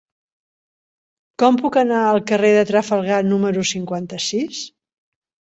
Com 1.43 1.59
puc 1.59 1.77
anar 1.81 1.99
al 2.05 2.21
carrer 2.31 2.51
de 2.57 2.63
Trafalgar 2.71 3.21
número 3.29 3.67
cinquanta-sis? 3.75 4.65